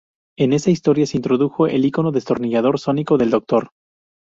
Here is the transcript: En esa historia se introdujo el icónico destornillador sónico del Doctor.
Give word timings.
En 0.35 0.51
esa 0.53 0.71
historia 0.71 1.05
se 1.05 1.15
introdujo 1.17 1.67
el 1.67 1.85
icónico 1.85 2.11
destornillador 2.11 2.79
sónico 2.79 3.19
del 3.19 3.29
Doctor. 3.29 3.69